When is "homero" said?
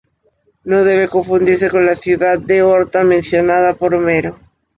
3.93-4.39